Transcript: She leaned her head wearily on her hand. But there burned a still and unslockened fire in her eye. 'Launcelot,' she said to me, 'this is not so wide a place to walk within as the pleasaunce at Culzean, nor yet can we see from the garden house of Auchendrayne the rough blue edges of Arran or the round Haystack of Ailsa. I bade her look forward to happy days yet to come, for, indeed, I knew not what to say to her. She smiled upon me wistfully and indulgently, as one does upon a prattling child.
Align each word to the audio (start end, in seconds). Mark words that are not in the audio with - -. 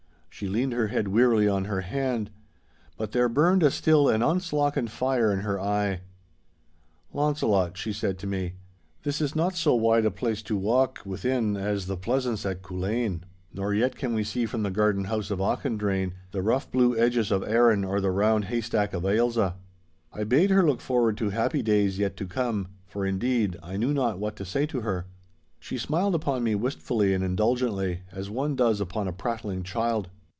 She 0.33 0.47
leaned 0.47 0.73
her 0.73 0.87
head 0.87 1.09
wearily 1.09 1.47
on 1.47 1.65
her 1.65 1.81
hand. 1.81 2.31
But 2.97 3.11
there 3.11 3.29
burned 3.29 3.61
a 3.61 3.69
still 3.69 4.09
and 4.09 4.23
unslockened 4.23 4.89
fire 4.89 5.31
in 5.31 5.41
her 5.41 5.59
eye. 5.61 6.01
'Launcelot,' 7.13 7.77
she 7.77 7.93
said 7.93 8.17
to 8.19 8.27
me, 8.27 8.53
'this 9.03 9.21
is 9.21 9.35
not 9.35 9.53
so 9.53 9.75
wide 9.75 10.05
a 10.05 10.09
place 10.09 10.41
to 10.43 10.57
walk 10.57 10.99
within 11.05 11.55
as 11.57 11.85
the 11.85 11.97
pleasaunce 11.97 12.43
at 12.49 12.63
Culzean, 12.63 13.21
nor 13.53 13.71
yet 13.71 13.95
can 13.95 14.15
we 14.15 14.23
see 14.23 14.47
from 14.47 14.63
the 14.63 14.71
garden 14.71 15.03
house 15.03 15.29
of 15.29 15.37
Auchendrayne 15.39 16.13
the 16.31 16.41
rough 16.41 16.71
blue 16.71 16.97
edges 16.97 17.29
of 17.29 17.43
Arran 17.43 17.83
or 17.83 18.01
the 18.01 18.09
round 18.09 18.45
Haystack 18.45 18.93
of 18.93 19.05
Ailsa. 19.05 19.57
I 20.11 20.23
bade 20.23 20.49
her 20.49 20.65
look 20.65 20.81
forward 20.81 21.17
to 21.17 21.29
happy 21.29 21.61
days 21.61 21.99
yet 21.99 22.17
to 22.17 22.25
come, 22.25 22.69
for, 22.87 23.05
indeed, 23.05 23.57
I 23.61 23.77
knew 23.77 23.93
not 23.93 24.17
what 24.17 24.37
to 24.37 24.45
say 24.45 24.65
to 24.67 24.81
her. 24.81 25.05
She 25.59 25.77
smiled 25.77 26.15
upon 26.15 26.41
me 26.43 26.55
wistfully 26.55 27.13
and 27.13 27.23
indulgently, 27.23 28.01
as 28.11 28.31
one 28.31 28.55
does 28.55 28.81
upon 28.81 29.07
a 29.07 29.13
prattling 29.13 29.61
child. 29.61 30.09